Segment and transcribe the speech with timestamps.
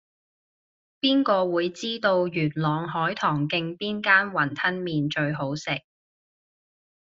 [0.99, 5.83] 邊個會知道元朗海棠徑邊間雲吞麵最好食